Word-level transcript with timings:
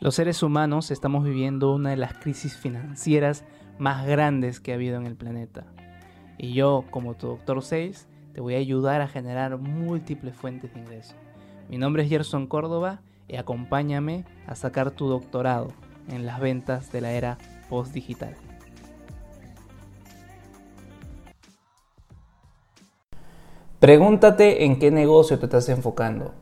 Los 0.00 0.16
seres 0.16 0.42
humanos 0.42 0.90
estamos 0.90 1.22
viviendo 1.22 1.72
una 1.72 1.90
de 1.90 1.96
las 1.96 2.14
crisis 2.14 2.56
financieras 2.56 3.44
más 3.78 4.04
grandes 4.06 4.58
que 4.58 4.72
ha 4.72 4.74
habido 4.74 4.96
en 4.96 5.06
el 5.06 5.14
planeta. 5.14 5.66
Y 6.36 6.52
yo, 6.52 6.84
como 6.90 7.14
tu 7.14 7.28
doctor 7.28 7.62
Sales, 7.62 8.08
te 8.32 8.40
voy 8.40 8.56
a 8.56 8.58
ayudar 8.58 9.00
a 9.00 9.06
generar 9.06 9.56
múltiples 9.56 10.34
fuentes 10.36 10.74
de 10.74 10.80
ingreso. 10.80 11.14
Mi 11.70 11.78
nombre 11.78 12.02
es 12.02 12.08
Gerson 12.08 12.48
Córdoba 12.48 13.02
y 13.28 13.36
acompáñame 13.36 14.24
a 14.48 14.56
sacar 14.56 14.90
tu 14.90 15.06
doctorado 15.06 15.68
en 16.08 16.26
las 16.26 16.40
ventas 16.40 16.90
de 16.90 17.00
la 17.00 17.12
era 17.12 17.38
post-digital. 17.70 18.34
Pregúntate 23.78 24.64
en 24.64 24.80
qué 24.80 24.90
negocio 24.90 25.38
te 25.38 25.46
estás 25.46 25.68
enfocando. 25.68 26.34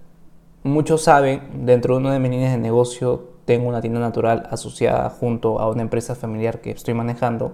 Muchos 0.63 1.03
saben, 1.03 1.67
dentro 1.67 1.95
de 1.95 2.01
uno 2.01 2.13
de 2.13 2.19
mis 2.19 2.31
líneas 2.31 2.53
de 2.53 2.59
negocio 2.59 3.32
tengo 3.53 3.69
una 3.69 3.83
tienda 3.83 4.01
natural 4.01 4.49
asociada 4.51 5.11
junto 5.11 5.61
a 5.61 5.69
una 5.69 5.83
empresa 5.83 6.15
familiar 6.15 6.63
que 6.63 6.71
estoy 6.71 6.95
manejando, 6.95 7.53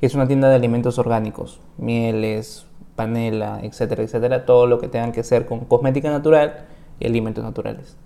que 0.00 0.06
es 0.06 0.16
una 0.16 0.26
tienda 0.26 0.48
de 0.48 0.56
alimentos 0.56 0.98
orgánicos, 0.98 1.60
mieles, 1.76 2.66
panela, 2.96 3.60
etcétera, 3.62 4.02
etcétera, 4.02 4.44
todo 4.46 4.66
lo 4.66 4.80
que 4.80 4.88
tengan 4.88 5.12
que 5.12 5.20
hacer 5.20 5.46
con 5.46 5.60
cosmética 5.60 6.10
natural 6.10 6.66
y 6.98 7.06
alimentos 7.06 7.44
naturales. 7.44 7.96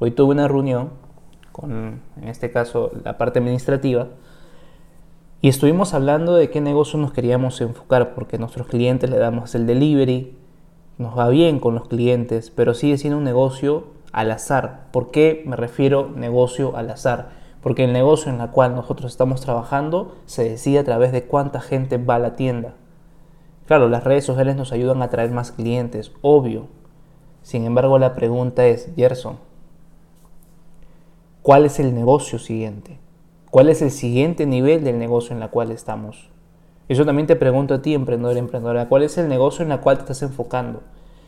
Hoy 0.00 0.10
tuve 0.10 0.32
una 0.32 0.48
reunión 0.48 0.90
con, 1.52 2.00
en 2.20 2.28
este 2.28 2.50
caso, 2.50 2.90
la 3.04 3.18
parte 3.18 3.38
administrativa 3.38 4.08
y 5.40 5.46
estuvimos 5.46 5.94
hablando 5.94 6.34
de 6.34 6.50
qué 6.50 6.60
negocio 6.60 6.98
nos 6.98 7.12
queríamos 7.12 7.60
enfocar, 7.60 8.16
porque 8.16 8.34
a 8.34 8.40
nuestros 8.40 8.66
clientes 8.66 9.08
le 9.08 9.18
damos 9.18 9.54
el 9.54 9.68
delivery, 9.68 10.36
nos 10.98 11.16
va 11.16 11.28
bien 11.28 11.60
con 11.60 11.76
los 11.76 11.86
clientes, 11.86 12.50
pero 12.50 12.74
sigue 12.74 12.98
siendo 12.98 13.18
un 13.18 13.24
negocio 13.24 13.93
al 14.14 14.30
azar. 14.30 14.86
¿Por 14.92 15.10
qué 15.10 15.42
me 15.44 15.56
refiero 15.56 16.10
negocio 16.14 16.76
al 16.76 16.90
azar? 16.90 17.30
Porque 17.62 17.84
el 17.84 17.92
negocio 17.92 18.32
en 18.32 18.40
el 18.40 18.50
cual 18.50 18.74
nosotros 18.74 19.12
estamos 19.12 19.40
trabajando 19.40 20.14
se 20.26 20.48
decide 20.48 20.78
a 20.78 20.84
través 20.84 21.12
de 21.12 21.24
cuánta 21.24 21.60
gente 21.60 21.98
va 21.98 22.16
a 22.16 22.20
la 22.20 22.36
tienda. 22.36 22.74
Claro, 23.66 23.88
las 23.88 24.04
redes 24.04 24.24
sociales 24.24 24.56
nos 24.56 24.72
ayudan 24.72 25.02
a 25.02 25.06
atraer 25.06 25.30
más 25.30 25.52
clientes, 25.52 26.12
obvio. 26.20 26.68
Sin 27.42 27.64
embargo, 27.64 27.98
la 27.98 28.14
pregunta 28.14 28.66
es, 28.66 28.90
Gerson, 28.96 29.38
¿cuál 31.42 31.64
es 31.64 31.80
el 31.80 31.94
negocio 31.94 32.38
siguiente? 32.38 32.98
¿Cuál 33.50 33.68
es 33.68 33.82
el 33.82 33.90
siguiente 33.90 34.46
nivel 34.46 34.84
del 34.84 34.98
negocio 34.98 35.34
en 35.34 35.42
el 35.42 35.50
cual 35.50 35.70
estamos? 35.70 36.30
Eso 36.88 37.04
también 37.04 37.26
te 37.26 37.36
pregunto 37.36 37.74
a 37.74 37.82
ti, 37.82 37.94
emprendedor 37.94 38.36
emprendedora, 38.36 38.88
¿cuál 38.88 39.02
es 39.02 39.16
el 39.16 39.28
negocio 39.28 39.64
en 39.64 39.72
el 39.72 39.80
cual 39.80 39.96
te 39.96 40.02
estás 40.02 40.22
enfocando? 40.22 40.82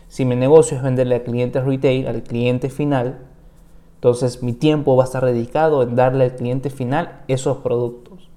Si 0.08 0.24
mi 0.24 0.36
negocio 0.36 0.76
es 0.76 0.82
venderle 0.82 1.16
al 1.16 1.22
cliente 1.22 1.60
retail, 1.60 2.06
al 2.06 2.22
cliente 2.22 2.70
final, 2.70 3.26
entonces 3.96 4.42
mi 4.42 4.52
tiempo 4.52 4.96
va 4.96 5.04
a 5.04 5.06
estar 5.06 5.24
dedicado 5.24 5.82
en 5.82 5.96
darle 5.96 6.24
al 6.24 6.36
cliente 6.36 6.70
final 6.70 7.22
esos 7.28 7.58
productos. 7.58 8.30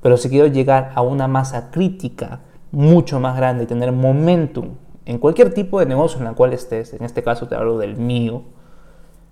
Pero 0.00 0.16
si 0.16 0.28
quiero 0.28 0.46
llegar 0.46 0.92
a 0.94 1.02
una 1.02 1.28
masa 1.28 1.70
crítica 1.70 2.40
mucho 2.70 3.20
más 3.20 3.36
grande 3.36 3.64
y 3.64 3.66
tener 3.66 3.92
momentum 3.92 4.70
en 5.04 5.18
cualquier 5.18 5.52
tipo 5.52 5.80
de 5.80 5.86
negocio 5.86 6.20
en 6.20 6.26
el 6.26 6.34
cual 6.34 6.52
estés, 6.52 6.94
en 6.94 7.04
este 7.04 7.22
caso 7.22 7.48
te 7.48 7.54
hablo 7.54 7.78
del 7.78 7.96
mío, 7.96 8.42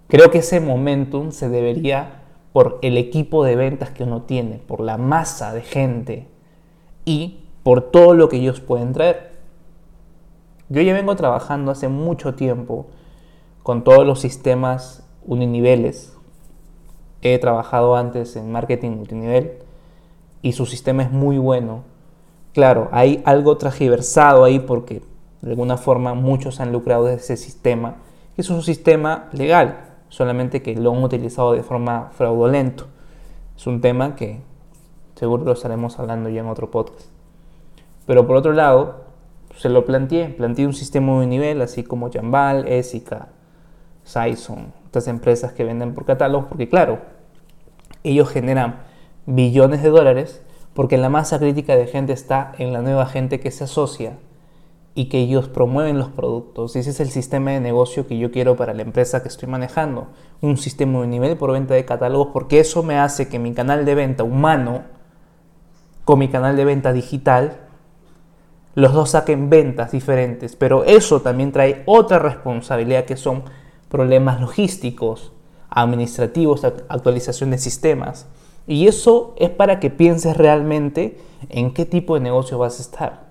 creo 0.09 0.31
que 0.31 0.39
ese 0.39 0.61
momentum 0.61 1.31
se 1.31 1.49
debería 1.49 2.23
por 2.53 2.79
el 2.83 2.97
equipo 2.97 3.45
de 3.45 3.57
ventas 3.57 3.91
que 3.91 4.03
uno 4.03 4.23
tiene, 4.23 4.59
por 4.59 4.81
la 4.81 4.99
masa 4.99 5.55
de 5.55 5.63
gente 5.63 6.29
y 7.05 7.45
por 7.63 7.91
todo 7.91 8.15
lo 8.15 8.29
que 8.29 8.37
ellos 8.37 8.61
pueden 8.61 8.93
traer. 8.93 9.30
Yo 10.73 10.81
ya 10.83 10.95
vengo 10.95 11.17
trabajando 11.17 11.73
hace 11.73 11.89
mucho 11.89 12.35
tiempo 12.35 12.87
con 13.65 13.83
todos 13.83 14.07
los 14.07 14.21
sistemas 14.21 15.03
uniniveles. 15.27 16.17
He 17.23 17.37
trabajado 17.41 17.97
antes 17.97 18.37
en 18.37 18.53
marketing 18.53 18.91
multinivel 18.91 19.59
y 20.43 20.53
su 20.53 20.67
sistema 20.67 21.03
es 21.03 21.11
muy 21.11 21.39
bueno. 21.39 21.83
Claro, 22.55 22.89
hay 22.93 23.21
algo 23.25 23.57
transversado 23.57 24.45
ahí 24.45 24.61
porque 24.61 25.03
de 25.43 25.51
alguna 25.51 25.77
forma 25.77 26.15
muchos 26.15 26.61
han 26.61 26.71
lucrado 26.71 27.07
de 27.07 27.15
ese 27.15 27.37
sistema. 27.37 27.97
Es 28.37 28.49
un 28.49 28.63
sistema 28.63 29.29
legal, 29.33 29.89
solamente 30.09 30.63
que 30.63 30.77
lo 30.77 30.93
han 30.93 31.03
utilizado 31.03 31.53
de 31.53 31.65
forma 31.65 32.11
fraudulenta. 32.13 32.85
Es 33.57 33.67
un 33.67 33.81
tema 33.81 34.15
que 34.15 34.41
seguro 35.17 35.45
lo 35.45 35.53
estaremos 35.53 35.99
hablando 35.99 36.29
ya 36.29 36.43
en 36.43 36.49
otro 36.49 36.71
podcast. 36.71 37.09
Pero 38.07 38.25
por 38.29 38.37
otro 38.37 38.53
lado, 38.53 39.10
se 39.57 39.69
lo 39.69 39.85
planteé, 39.85 40.29
planteé 40.29 40.67
un 40.67 40.75
sistema 40.75 41.21
de 41.21 41.27
nivel, 41.27 41.61
así 41.63 41.83
como 41.83 42.11
Jambal, 42.11 42.67
Esica, 42.69 43.29
Saison, 44.05 44.73
estas 44.87 45.09
empresas 45.09 45.53
que 45.53 45.65
venden 45.65 45.95
por 45.95 46.05
catálogo, 46.05 46.49
porque 46.49 46.69
claro, 46.69 47.01
ellos 48.03 48.29
generan 48.31 48.81
billones 49.27 49.83
de 49.83 49.91
dólares 49.91 50.43
porque 50.75 50.97
la 50.97 51.09
masa 51.09 51.39
crítica 51.39 51.77
de 51.77 51.87
gente 51.87 52.13
está 52.13 52.53
en 52.59 52.73
la 52.73 52.81
nueva 52.81 53.07
gente 53.07 53.41
que 53.41 53.51
se 53.51 53.65
asocia 53.65 54.19
y 54.95 55.09
que 55.09 55.19
ellos 55.19 55.49
promueven 55.49 55.99
los 55.99 56.09
productos. 56.09 56.75
Ese 56.77 56.91
es 56.91 57.01
el 57.01 57.11
sistema 57.11 57.53
de 57.53 57.61
negocio 57.61 58.07
que 58.07 58.19
yo 58.19 58.31
quiero 58.31 58.57
para 58.57 58.75
la 58.75 58.83
empresa 58.83 59.23
que 59.23 59.29
estoy 59.29 59.49
manejando. 59.49 60.09
Un 60.41 60.57
sistema 60.57 61.01
de 61.01 61.07
nivel 61.07 61.37
por 61.37 61.53
venta 61.53 61.75
de 61.75 61.85
catálogos 61.85 62.29
porque 62.33 62.61
eso 62.61 62.83
me 62.83 62.99
hace 62.99 63.29
que 63.29 63.39
mi 63.39 63.53
canal 63.53 63.85
de 63.85 63.95
venta 63.95 64.25
humano 64.25 64.83
con 66.05 66.19
mi 66.19 66.29
canal 66.29 66.57
de 66.57 66.65
venta 66.65 66.93
digital 66.93 67.70
los 68.81 68.93
dos 68.93 69.11
saquen 69.11 69.51
ventas 69.51 69.93
diferentes, 69.93 70.57
pero 70.57 70.85
eso 70.85 71.21
también 71.21 71.53
trae 71.53 71.83
otra 71.87 72.19
responsabilidad 72.19 73.05
que 73.05 73.17
son 73.17 73.45
problemas 73.89 74.41
logísticos, 74.41 75.33
administrativos, 75.69 76.65
actualización 76.65 77.51
de 77.51 77.59
sistemas. 77.59 78.27
Y 78.67 78.87
eso 78.87 79.35
es 79.37 79.51
para 79.51 79.81
que 79.81 79.91
pienses 79.91 80.37
realmente 80.37 81.19
en 81.49 81.73
qué 81.73 81.85
tipo 81.85 82.15
de 82.15 82.21
negocio 82.21 82.59
vas 82.59 82.79
a 82.79 82.83
estar. 82.83 83.31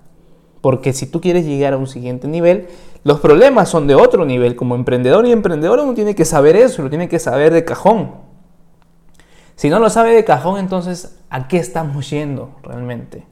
Porque 0.60 0.92
si 0.92 1.06
tú 1.06 1.20
quieres 1.20 1.46
llegar 1.46 1.72
a 1.72 1.78
un 1.78 1.86
siguiente 1.86 2.28
nivel, 2.28 2.68
los 3.04 3.20
problemas 3.20 3.68
son 3.68 3.86
de 3.86 3.94
otro 3.94 4.26
nivel. 4.26 4.56
Como 4.56 4.74
emprendedor 4.74 5.26
y 5.26 5.32
emprendedor 5.32 5.80
uno 5.80 5.94
tiene 5.94 6.14
que 6.14 6.24
saber 6.26 6.56
eso, 6.56 6.82
lo 6.82 6.90
tiene 6.90 7.08
que 7.08 7.18
saber 7.18 7.52
de 7.52 7.64
cajón. 7.64 8.12
Si 9.56 9.70
no 9.70 9.78
lo 9.78 9.88
sabe 9.88 10.14
de 10.14 10.24
cajón, 10.24 10.58
entonces 10.58 11.18
¿a 11.30 11.48
qué 11.48 11.58
estamos 11.58 12.10
yendo 12.10 12.50
realmente? 12.62 13.26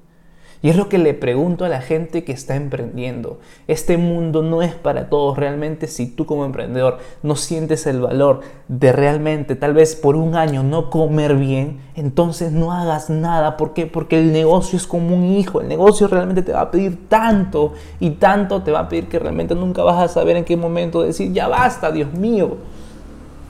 Y 0.60 0.70
es 0.70 0.76
lo 0.76 0.88
que 0.88 0.98
le 0.98 1.14
pregunto 1.14 1.64
a 1.64 1.68
la 1.68 1.80
gente 1.80 2.24
que 2.24 2.32
está 2.32 2.56
emprendiendo. 2.56 3.38
Este 3.68 3.96
mundo 3.96 4.42
no 4.42 4.60
es 4.60 4.74
para 4.74 5.08
todos 5.08 5.38
realmente 5.38 5.86
si 5.86 6.06
tú 6.08 6.26
como 6.26 6.44
emprendedor 6.44 6.98
no 7.22 7.36
sientes 7.36 7.86
el 7.86 8.00
valor 8.00 8.40
de 8.66 8.90
realmente 8.90 9.54
tal 9.54 9.72
vez 9.72 9.94
por 9.94 10.16
un 10.16 10.34
año 10.34 10.64
no 10.64 10.90
comer 10.90 11.36
bien, 11.36 11.78
entonces 11.94 12.50
no 12.50 12.72
hagas 12.72 13.08
nada. 13.08 13.56
¿Por 13.56 13.72
qué? 13.72 13.86
Porque 13.86 14.18
el 14.18 14.32
negocio 14.32 14.76
es 14.76 14.86
como 14.88 15.14
un 15.14 15.24
hijo. 15.24 15.60
El 15.60 15.68
negocio 15.68 16.08
realmente 16.08 16.42
te 16.42 16.52
va 16.52 16.62
a 16.62 16.70
pedir 16.72 17.08
tanto 17.08 17.74
y 18.00 18.10
tanto 18.10 18.62
te 18.62 18.72
va 18.72 18.80
a 18.80 18.88
pedir 18.88 19.08
que 19.08 19.20
realmente 19.20 19.54
nunca 19.54 19.84
vas 19.84 20.02
a 20.02 20.08
saber 20.08 20.36
en 20.36 20.44
qué 20.44 20.56
momento 20.56 21.02
decir, 21.02 21.32
ya 21.32 21.46
basta, 21.46 21.92
Dios 21.92 22.12
mío. 22.14 22.56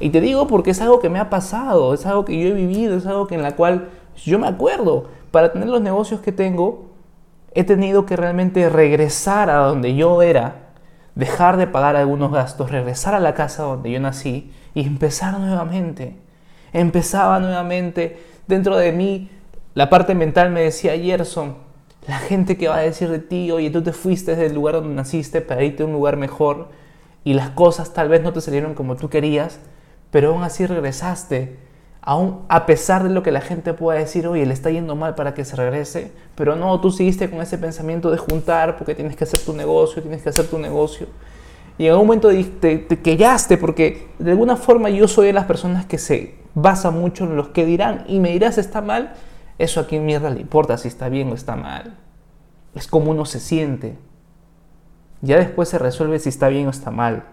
Y 0.00 0.10
te 0.10 0.20
digo 0.20 0.46
porque 0.46 0.70
es 0.70 0.80
algo 0.82 1.00
que 1.00 1.08
me 1.08 1.18
ha 1.18 1.30
pasado, 1.30 1.94
es 1.94 2.04
algo 2.06 2.24
que 2.24 2.38
yo 2.38 2.48
he 2.48 2.52
vivido, 2.52 2.96
es 2.96 3.06
algo 3.06 3.26
que 3.26 3.34
en 3.34 3.42
la 3.42 3.56
cual 3.56 3.88
yo 4.16 4.38
me 4.38 4.46
acuerdo. 4.46 5.06
Para 5.30 5.52
tener 5.52 5.68
los 5.68 5.82
negocios 5.82 6.20
que 6.20 6.32
tengo, 6.32 6.87
he 7.52 7.64
tenido 7.64 8.06
que 8.06 8.16
realmente 8.16 8.68
regresar 8.68 9.50
a 9.50 9.56
donde 9.56 9.94
yo 9.94 10.22
era, 10.22 10.68
dejar 11.14 11.56
de 11.56 11.66
pagar 11.66 11.96
algunos 11.96 12.32
gastos, 12.32 12.70
regresar 12.70 13.14
a 13.14 13.20
la 13.20 13.34
casa 13.34 13.64
donde 13.64 13.90
yo 13.90 14.00
nací 14.00 14.52
y 14.74 14.86
empezar 14.86 15.38
nuevamente. 15.38 16.16
Empezaba 16.72 17.40
nuevamente 17.40 18.22
dentro 18.46 18.76
de 18.76 18.92
mí, 18.92 19.30
la 19.74 19.90
parte 19.90 20.14
mental 20.14 20.50
me 20.50 20.62
decía, 20.62 20.96
Gerson, 20.96 21.56
la 22.06 22.18
gente 22.18 22.56
que 22.56 22.68
va 22.68 22.76
a 22.76 22.80
decir 22.80 23.10
de 23.10 23.18
ti, 23.18 23.50
oye, 23.50 23.70
tú 23.70 23.82
te 23.82 23.92
fuiste 23.92 24.34
del 24.34 24.54
lugar 24.54 24.76
donde 24.76 24.94
naciste 24.94 25.40
para 25.40 25.62
irte 25.62 25.82
a 25.82 25.86
un 25.86 25.92
lugar 25.92 26.16
mejor 26.16 26.68
y 27.22 27.34
las 27.34 27.50
cosas 27.50 27.92
tal 27.92 28.08
vez 28.08 28.22
no 28.22 28.32
te 28.32 28.40
salieron 28.40 28.74
como 28.74 28.96
tú 28.96 29.10
querías, 29.10 29.60
pero 30.10 30.30
aún 30.30 30.42
así 30.42 30.64
regresaste 30.64 31.58
aún 32.02 32.40
a 32.48 32.66
pesar 32.66 33.02
de 33.02 33.10
lo 33.10 33.22
que 33.22 33.32
la 33.32 33.40
gente 33.40 33.74
pueda 33.74 33.98
decir, 33.98 34.26
oye, 34.26 34.46
le 34.46 34.54
está 34.54 34.70
yendo 34.70 34.96
mal 34.96 35.14
para 35.14 35.34
que 35.34 35.44
se 35.44 35.56
regrese, 35.56 36.12
pero 36.34 36.56
no, 36.56 36.80
tú 36.80 36.90
seguiste 36.90 37.28
con 37.30 37.40
ese 37.40 37.58
pensamiento 37.58 38.10
de 38.10 38.18
juntar 38.18 38.76
porque 38.76 38.94
tienes 38.94 39.16
que 39.16 39.24
hacer 39.24 39.40
tu 39.40 39.52
negocio, 39.52 40.02
tienes 40.02 40.22
que 40.22 40.28
hacer 40.28 40.46
tu 40.46 40.58
negocio. 40.58 41.06
Y 41.76 41.86
en 41.86 41.92
algún 41.92 42.06
momento 42.08 42.30
te, 42.60 42.78
te 42.78 43.00
quellaste 43.00 43.56
porque 43.56 44.08
de 44.18 44.32
alguna 44.32 44.56
forma 44.56 44.90
yo 44.90 45.06
soy 45.06 45.28
de 45.28 45.32
las 45.32 45.44
personas 45.44 45.86
que 45.86 45.98
se 45.98 46.36
basa 46.54 46.90
mucho 46.90 47.24
en 47.24 47.36
los 47.36 47.48
que 47.48 47.64
dirán 47.64 48.04
y 48.08 48.18
me 48.18 48.30
dirás 48.30 48.58
está 48.58 48.80
mal, 48.80 49.14
eso 49.58 49.80
a 49.80 49.86
quién 49.86 50.04
mierda 50.04 50.30
le 50.30 50.40
importa 50.40 50.76
si 50.76 50.88
está 50.88 51.08
bien 51.08 51.30
o 51.30 51.34
está 51.34 51.56
mal. 51.56 51.96
Es 52.74 52.88
como 52.88 53.10
uno 53.10 53.24
se 53.24 53.40
siente. 53.40 53.96
Ya 55.20 55.36
después 55.36 55.68
se 55.68 55.78
resuelve 55.78 56.18
si 56.18 56.28
está 56.28 56.48
bien 56.48 56.66
o 56.66 56.70
está 56.70 56.90
mal. 56.90 57.24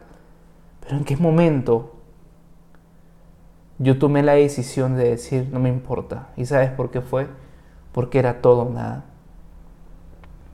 Pero 0.82 0.98
en 0.98 1.06
qué 1.06 1.18
momento 1.18 1.95
yo 3.78 4.00
tomé 4.00 4.24
la 4.24 4.34
decisión 4.34 4.96
de 4.96 5.10
decir, 5.10 5.50
no 5.52 5.60
me 5.60 5.70
importa. 5.70 6.30
¿Y 6.38 6.46
sabes 6.46 6.70
por 6.72 6.92
qué 6.92 7.02
fue? 7.02 7.28
Porque 7.92 8.20
era 8.20 8.42
todo 8.42 8.70
nada. 8.70 9.06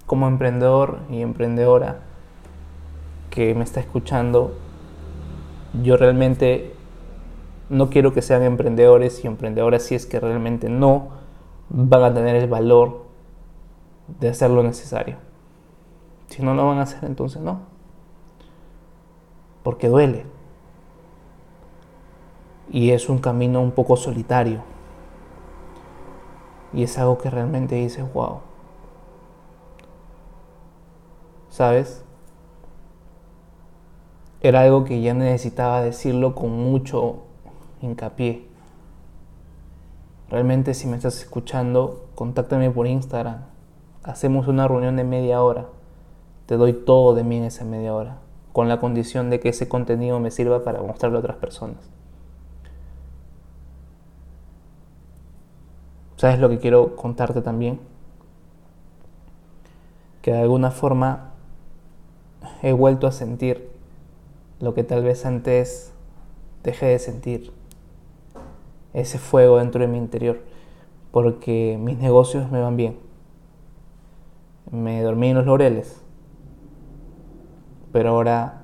Como 0.06 0.28
emprendedor 0.28 1.00
y 1.10 1.22
emprendedora 1.22 2.00
que 3.30 3.54
me 3.54 3.64
está 3.64 3.80
escuchando, 3.80 4.58
yo 5.82 5.98
realmente 5.98 6.74
no 7.70 7.90
quiero 7.90 8.14
que 8.14 8.22
sean 8.22 8.44
emprendedores 8.44 9.24
y 9.24 9.28
emprendedoras 9.28 9.84
si 9.84 9.96
es 9.96 10.06
que 10.06 10.20
realmente 10.20 10.68
no 10.68 11.10
van 11.70 12.04
a 12.04 12.14
tener 12.14 12.36
el 12.36 12.50
valor 12.50 13.06
de 14.20 14.30
hacer 14.30 14.50
lo 14.50 14.64
necesario. 14.64 15.18
Si 16.28 16.44
no 16.44 16.54
lo 16.54 16.68
van 16.68 16.80
a 16.80 16.84
hacer, 16.84 17.06
entonces 17.06 17.42
no. 17.42 17.62
Porque 19.64 19.88
duele. 19.88 20.26
Y 22.72 22.92
es 22.92 23.10
un 23.10 23.20
camino 23.20 23.62
un 23.62 23.72
poco 23.72 23.98
solitario. 23.98 24.62
Y 26.74 26.84
es 26.84 26.98
algo 26.98 27.18
que 27.18 27.30
realmente 27.30 27.76
dices, 27.76 28.06
wow. 28.14 28.40
¿Sabes? 31.50 32.06
Era 34.40 34.62
algo 34.62 34.86
que 34.86 35.02
ya 35.02 35.14
necesitaba 35.14 35.82
decirlo 35.82 36.34
con 36.34 36.52
mucho 36.52 37.24
hincapié. 37.82 38.48
Realmente 40.30 40.74
si 40.74 40.88
me 40.88 40.96
estás 40.96 41.20
escuchando, 41.20 42.06
contáctame 42.16 42.72
por 42.72 42.88
Instagram. 42.88 43.42
Hacemos 44.02 44.48
una 44.48 44.66
reunión 44.66 44.96
de 44.96 45.04
media 45.04 45.44
hora. 45.44 45.68
Te 46.46 46.56
doy 46.56 46.72
todo 46.72 47.14
de 47.16 47.26
mí 47.26 47.38
en 47.38 47.44
esa 47.44 47.66
media 47.66 47.94
hora, 47.94 48.20
con 48.54 48.70
la 48.70 48.80
condición 48.80 49.30
de 49.30 49.42
que 49.42 49.50
ese 49.50 49.68
contenido 49.68 50.22
me 50.22 50.32
sirva 50.32 50.64
para 50.64 50.82
mostrarlo 50.82 51.18
a 51.18 51.20
otras 51.20 51.38
personas. 51.38 51.78
¿Sabes 56.22 56.38
lo 56.38 56.50
que 56.50 56.60
quiero 56.60 56.96
contarte 56.96 57.42
también? 57.42 57.80
Que 60.22 60.32
de 60.32 60.42
alguna 60.42 60.70
forma 60.70 61.32
he 62.62 62.74
vuelto 62.74 63.08
a 63.08 63.12
sentir 63.12 63.72
lo 64.60 64.76
que 64.76 64.84
tal 64.84 65.04
vez 65.04 65.26
antes 65.26 65.96
dejé 66.62 66.86
de 66.86 67.00
sentir. 67.00 67.52
Ese 68.94 69.18
fuego 69.18 69.58
dentro 69.58 69.82
de 69.82 69.88
mi 69.88 69.98
interior. 69.98 70.42
Porque 71.10 71.80
mis 71.82 71.98
negocios 71.98 72.52
me 72.52 72.62
van 72.62 72.78
bien. 72.78 73.00
Me 74.70 75.02
dormí 75.02 75.30
en 75.30 75.38
los 75.38 75.48
laureles. 75.48 76.04
Pero 77.92 78.10
ahora 78.10 78.62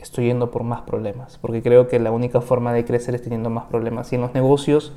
estoy 0.00 0.24
yendo 0.24 0.50
por 0.50 0.64
más 0.64 0.80
problemas. 0.80 1.38
Porque 1.38 1.62
creo 1.62 1.86
que 1.86 2.00
la 2.00 2.10
única 2.10 2.40
forma 2.40 2.72
de 2.72 2.84
crecer 2.84 3.14
es 3.14 3.22
teniendo 3.22 3.48
más 3.48 3.66
problemas. 3.66 4.12
Y 4.12 4.16
en 4.16 4.22
los 4.22 4.34
negocios, 4.34 4.92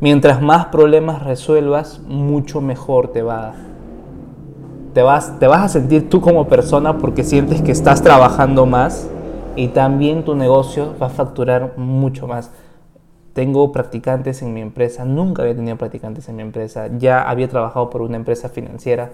mientras 0.00 0.42
más 0.42 0.66
problemas 0.66 1.22
resuelvas, 1.22 2.00
mucho 2.06 2.60
mejor 2.60 3.08
te 3.08 3.22
va 3.22 3.54
te 4.96 5.02
vas, 5.02 5.38
te 5.38 5.46
vas 5.46 5.60
a 5.60 5.68
sentir 5.68 6.08
tú 6.08 6.22
como 6.22 6.48
persona 6.48 6.96
porque 6.96 7.22
sientes 7.22 7.60
que 7.60 7.70
estás 7.70 8.02
trabajando 8.02 8.64
más 8.64 9.10
y 9.54 9.68
también 9.68 10.24
tu 10.24 10.34
negocio 10.34 10.94
va 10.98 11.08
a 11.08 11.10
facturar 11.10 11.76
mucho 11.76 12.26
más. 12.26 12.50
Tengo 13.34 13.72
practicantes 13.72 14.40
en 14.40 14.54
mi 14.54 14.62
empresa, 14.62 15.04
nunca 15.04 15.42
había 15.42 15.54
tenido 15.54 15.76
practicantes 15.76 16.30
en 16.30 16.36
mi 16.36 16.42
empresa, 16.42 16.88
ya 16.96 17.20
había 17.28 17.46
trabajado 17.46 17.90
por 17.90 18.00
una 18.00 18.16
empresa 18.16 18.48
financiera, 18.48 19.10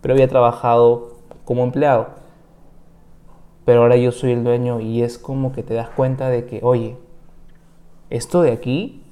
pero 0.00 0.14
había 0.14 0.26
trabajado 0.26 1.16
como 1.44 1.64
empleado. 1.64 2.06
Pero 3.66 3.82
ahora 3.82 3.96
yo 3.96 4.12
soy 4.12 4.32
el 4.32 4.42
dueño 4.42 4.80
y 4.80 5.02
es 5.02 5.18
como 5.18 5.52
que 5.52 5.62
te 5.62 5.74
das 5.74 5.90
cuenta 5.90 6.30
de 6.30 6.46
que, 6.46 6.60
oye, 6.62 6.96
esto 8.08 8.40
de 8.40 8.52
aquí 8.52 9.02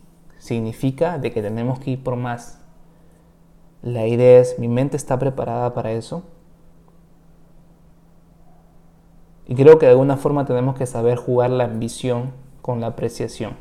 significa 0.44 1.16
de 1.18 1.32
que 1.32 1.40
tenemos 1.40 1.78
que 1.78 1.92
ir 1.92 2.02
por 2.02 2.16
más. 2.16 2.60
La 3.80 4.06
idea 4.06 4.40
es, 4.40 4.58
mi 4.58 4.68
mente 4.68 4.94
está 4.94 5.18
preparada 5.18 5.72
para 5.72 5.92
eso. 5.92 6.22
Y 9.46 9.54
creo 9.54 9.78
que 9.78 9.86
de 9.86 9.92
alguna 9.92 10.18
forma 10.18 10.44
tenemos 10.44 10.76
que 10.76 10.84
saber 10.84 11.16
jugar 11.16 11.48
la 11.48 11.64
ambición 11.64 12.32
con 12.60 12.82
la 12.82 12.88
apreciación. 12.88 13.56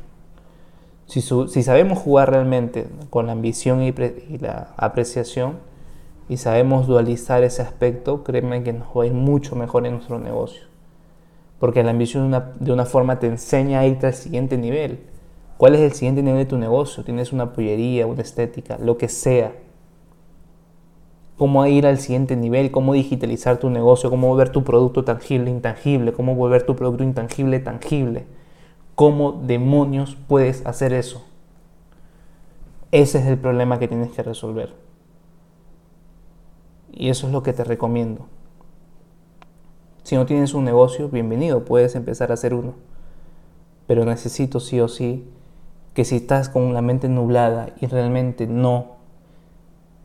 Si, 1.06 1.21
sabemos 1.21 2.00
jugar 2.00 2.31
realmente 2.31 2.88
con 3.09 3.27
la 3.27 3.31
ambición 3.31 3.81
y, 3.81 3.94
la 4.39 4.74
apreciación 4.75 5.59
y 6.27 6.36
sabemos 6.36 6.86
dualizar 6.86 7.44
ese 7.44 7.62
aspecto, 7.62 8.25
créeme 8.25 8.63
que 8.63 8.74
nos 8.74 8.89
va 8.89 9.06
mucho 9.06 9.56
mejor 9.56 9.86
en 9.86 9.94
nuestro 9.94 10.19
negocio. 10.19 10.63
Porque 11.59 11.81
la 11.81 11.91
ambición 11.91 12.24
de 12.24 12.27
una, 12.27 12.51
de 12.59 12.74
una 12.74 12.86
forma 12.86 13.19
te 13.19 13.27
enseña 13.27 13.79
a 13.79 13.88
irte 13.88 14.07
al 14.07 14.13
siguiente 14.13 14.57
nivel. 14.57 15.12
¿Cuál 15.63 15.75
es 15.75 15.80
el 15.80 15.94
siguiente 15.94 16.21
nivel 16.21 16.39
de 16.39 16.45
tu 16.45 16.57
negocio? 16.57 17.06
Tienes 17.06 17.31
una 17.31 17.54
pollería, 17.54 18.06
una 18.06 18.21
estética, 18.21 18.77
lo 18.80 18.98
que 18.98 19.07
sea 19.07 19.56
cómo 21.38 21.65
ir 21.68 21.88
al 21.88 22.00
siguiente 22.00 22.36
nivel, 22.36 22.69
cómo 22.69 22.92
digitalizar 22.92 23.60
tu 23.60 23.69
negocio, 23.69 24.10
cómo 24.10 24.27
volver 24.27 24.50
tu 24.50 24.65
producto 24.65 25.06
tangible 25.06 25.50
intangible, 25.50 26.12
cómo 26.12 26.36
volver 26.36 26.65
tu 26.65 26.75
producto 26.75 27.06
intangible 27.06 27.60
tangible. 27.60 28.25
¿Cómo 28.95 29.31
demonios 29.31 30.18
puedes 30.27 30.65
hacer 30.65 30.92
eso? 30.92 31.24
Ese 32.92 33.19
es 33.19 33.25
el 33.27 33.38
problema 33.38 33.80
que 33.80 33.88
tienes 33.88 34.12
que 34.12 34.21
resolver. 34.21 34.74
Y 36.92 37.07
eso 37.07 37.27
es 37.27 37.31
lo 37.31 37.42
que 37.42 37.54
te 37.54 37.63
recomiendo. 37.63 38.25
Si 40.04 40.18
no 40.18 40.25
tienes 40.25 40.54
un 40.56 40.65
negocio, 40.65 41.07
bienvenido, 41.07 41.63
puedes 41.63 41.95
empezar 41.95 42.31
a 42.31 42.33
hacer 42.33 42.54
uno. 42.54 42.74
Pero 43.88 44.04
necesito 44.04 44.60
sí 44.60 44.81
o 44.81 44.89
sí 44.89 45.25
que 45.93 46.05
si 46.05 46.17
estás 46.17 46.49
con 46.49 46.73
la 46.73 46.81
mente 46.81 47.07
nublada 47.07 47.69
y 47.79 47.85
realmente 47.85 48.47
no 48.47 48.97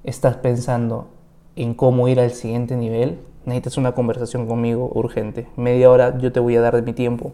estás 0.05 0.37
pensando 0.37 1.09
en 1.57 1.75
cómo 1.75 2.09
ir 2.09 2.21
al 2.21 2.33
siguiente 2.33 2.77
nivel, 2.77 3.21
necesitas 3.45 3.79
una 3.79 3.93
conversación 3.93 4.47
conmigo 4.47 4.91
urgente. 4.95 5.49
Media 5.57 5.91
hora 5.91 6.19
yo 6.19 6.31
te 6.31 6.41
voy 6.41 6.57
a 6.57 6.61
dar 6.61 6.77
de 6.77 6.83
mi 6.83 6.93
tiempo 6.93 7.33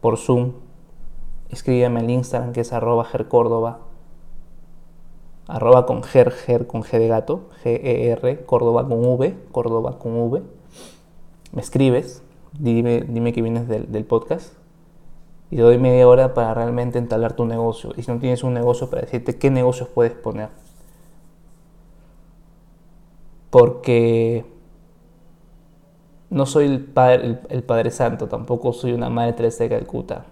por 0.00 0.18
Zoom. 0.18 0.52
Escríbeme 1.48 2.00
al 2.00 2.10
Instagram 2.10 2.52
que 2.52 2.60
es 2.60 2.72
arroba 2.72 3.04
gercórdoba. 3.04 3.80
Arroba 5.48 5.86
con 5.86 6.04
ger, 6.04 6.30
ger 6.30 6.66
con 6.68 6.82
G 6.82 6.98
de 6.98 7.08
gato, 7.08 7.48
G-E-R, 7.64 8.44
Córdoba 8.44 8.86
con 8.86 9.04
V, 9.04 9.34
Córdoba 9.50 9.98
con 9.98 10.16
V. 10.16 10.42
Me 11.52 11.60
escribes, 11.60 12.22
dime, 12.56 13.00
dime 13.08 13.32
que 13.32 13.42
vienes 13.42 13.66
del, 13.66 13.90
del 13.90 14.04
podcast 14.04 14.59
y 15.50 15.56
doy 15.56 15.78
media 15.78 16.06
hora 16.06 16.34
para 16.34 16.54
realmente 16.54 16.98
entablar 16.98 17.34
tu 17.34 17.44
negocio. 17.44 17.92
Y 17.96 18.02
si 18.02 18.10
no 18.12 18.18
tienes 18.18 18.44
un 18.44 18.54
negocio, 18.54 18.88
para 18.88 19.02
decirte 19.02 19.36
qué 19.36 19.50
negocios 19.50 19.88
puedes 19.88 20.12
poner 20.12 20.48
porque 23.50 24.44
no 26.30 26.46
soy 26.46 26.66
el 26.66 26.84
padre, 26.84 27.40
el, 27.48 27.62
padre 27.64 27.90
Santo, 27.90 28.28
tampoco 28.28 28.72
soy 28.72 28.92
una 28.92 29.10
Madre 29.10 29.32
Teresa 29.34 29.64
de 29.64 29.70
Calcuta. 29.70 30.24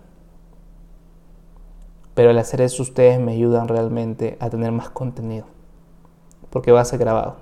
Pero 2.14 2.30
al 2.30 2.38
hacer 2.38 2.60
eso 2.60 2.82
ustedes 2.82 3.20
me 3.20 3.32
ayudan 3.32 3.68
realmente 3.68 4.36
a 4.40 4.48
tener 4.50 4.72
más 4.72 4.90
contenido. 4.90 5.46
Porque 6.50 6.72
va 6.72 6.80
a 6.80 6.84
ser 6.84 6.98
grabado. 6.98 7.36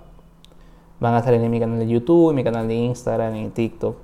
Van 1.00 1.14
a 1.14 1.22
salir 1.22 1.40
en 1.40 1.50
mi 1.50 1.60
canal 1.60 1.78
de 1.78 1.86
YouTube, 1.86 2.30
en 2.30 2.36
mi 2.36 2.44
canal 2.44 2.66
de 2.66 2.74
Instagram, 2.74 3.34
en 3.34 3.50
TikTok. 3.52 3.96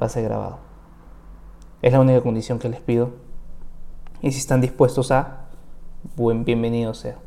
Va 0.00 0.06
a 0.06 0.08
ser 0.08 0.24
grabado. 0.24 0.63
Es 1.84 1.92
la 1.92 2.00
única 2.00 2.22
condición 2.22 2.58
que 2.58 2.70
les 2.70 2.80
pido. 2.80 3.10
Y 4.22 4.32
si 4.32 4.38
están 4.38 4.62
dispuestos 4.62 5.10
a, 5.10 5.48
buen 6.16 6.46
bienvenido 6.46 6.94
sea. 6.94 7.18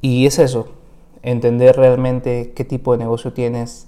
Y 0.00 0.26
es 0.26 0.40
eso, 0.40 0.70
entender 1.22 1.76
realmente 1.76 2.52
qué 2.52 2.64
tipo 2.64 2.90
de 2.90 2.98
negocio 2.98 3.32
tienes, 3.32 3.86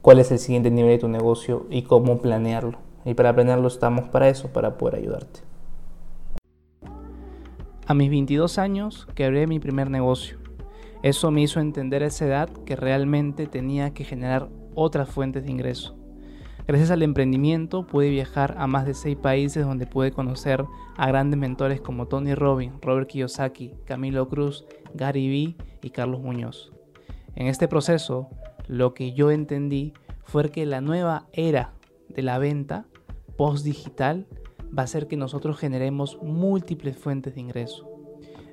cuál 0.00 0.20
es 0.20 0.30
el 0.30 0.38
siguiente 0.38 0.70
nivel 0.70 0.92
de 0.92 0.98
tu 0.98 1.08
negocio 1.08 1.66
y 1.70 1.82
cómo 1.82 2.18
planearlo. 2.18 2.78
Y 3.04 3.14
para 3.14 3.34
planearlo 3.34 3.66
estamos 3.66 4.08
para 4.10 4.28
eso, 4.28 4.52
para 4.52 4.78
poder 4.78 5.00
ayudarte. 5.00 5.40
A 7.84 7.94
mis 7.94 8.10
22 8.10 8.58
años 8.58 9.08
quebré 9.16 9.48
mi 9.48 9.58
primer 9.58 9.90
negocio. 9.90 10.38
Eso 11.02 11.32
me 11.32 11.42
hizo 11.42 11.58
entender 11.58 12.04
a 12.04 12.06
esa 12.06 12.26
edad 12.26 12.48
que 12.64 12.76
realmente 12.76 13.48
tenía 13.48 13.92
que 13.92 14.04
generar 14.04 14.48
otras 14.76 15.08
fuentes 15.08 15.42
de 15.42 15.50
ingreso. 15.50 15.96
Gracias 16.70 16.92
al 16.92 17.02
emprendimiento 17.02 17.84
pude 17.84 18.10
viajar 18.10 18.54
a 18.56 18.68
más 18.68 18.86
de 18.86 18.94
seis 18.94 19.16
países 19.16 19.66
donde 19.66 19.88
pude 19.88 20.12
conocer 20.12 20.64
a 20.96 21.08
grandes 21.08 21.36
mentores 21.36 21.80
como 21.80 22.06
Tony 22.06 22.36
Robbins, 22.36 22.74
Robert 22.80 23.08
Kiyosaki, 23.08 23.74
Camilo 23.86 24.28
Cruz, 24.28 24.64
Gary 24.94 25.28
Vee 25.28 25.56
y 25.82 25.90
Carlos 25.90 26.20
Muñoz. 26.20 26.70
En 27.34 27.48
este 27.48 27.66
proceso, 27.66 28.28
lo 28.68 28.94
que 28.94 29.14
yo 29.14 29.32
entendí 29.32 29.94
fue 30.22 30.48
que 30.52 30.64
la 30.64 30.80
nueva 30.80 31.26
era 31.32 31.72
de 32.08 32.22
la 32.22 32.38
venta 32.38 32.86
post-digital 33.36 34.28
va 34.72 34.84
a 34.84 34.86
ser 34.86 35.08
que 35.08 35.16
nosotros 35.16 35.58
generemos 35.58 36.22
múltiples 36.22 36.96
fuentes 36.96 37.34
de 37.34 37.40
ingreso. 37.40 37.99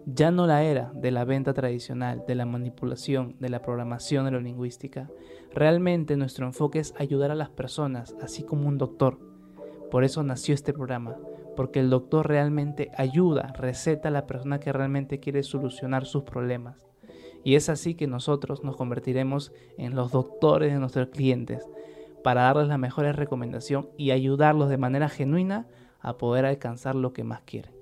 Ya 0.09 0.31
no 0.31 0.47
la 0.47 0.63
era 0.63 0.89
de 0.95 1.11
la 1.11 1.25
venta 1.25 1.53
tradicional, 1.53 2.23
de 2.25 2.33
la 2.33 2.45
manipulación, 2.45 3.35
de 3.41 3.49
la 3.49 3.61
programación 3.61 4.23
de 4.23 4.31
la 4.31 4.39
lingüística. 4.39 5.09
Realmente 5.53 6.15
nuestro 6.15 6.45
enfoque 6.45 6.79
es 6.79 6.93
ayudar 6.97 7.29
a 7.29 7.35
las 7.35 7.49
personas, 7.49 8.15
así 8.21 8.43
como 8.43 8.69
un 8.69 8.77
doctor. 8.77 9.19
Por 9.91 10.05
eso 10.05 10.23
nació 10.23 10.55
este 10.55 10.71
programa, 10.71 11.17
porque 11.57 11.81
el 11.81 11.89
doctor 11.89 12.25
realmente 12.25 12.89
ayuda, 12.95 13.51
receta 13.57 14.07
a 14.07 14.11
la 14.11 14.27
persona 14.27 14.61
que 14.61 14.71
realmente 14.71 15.19
quiere 15.19 15.43
solucionar 15.43 16.05
sus 16.05 16.23
problemas. 16.23 16.87
Y 17.43 17.55
es 17.55 17.67
así 17.67 17.93
que 17.93 18.07
nosotros 18.07 18.63
nos 18.63 18.77
convertiremos 18.77 19.51
en 19.77 19.93
los 19.93 20.13
doctores 20.13 20.71
de 20.71 20.79
nuestros 20.79 21.09
clientes, 21.09 21.67
para 22.23 22.43
darles 22.43 22.69
la 22.69 22.77
mejor 22.77 23.03
recomendación 23.13 23.89
y 23.97 24.11
ayudarlos 24.11 24.69
de 24.69 24.77
manera 24.77 25.09
genuina 25.09 25.67
a 25.99 26.17
poder 26.17 26.45
alcanzar 26.45 26.95
lo 26.95 27.11
que 27.11 27.25
más 27.25 27.41
quieren. 27.41 27.76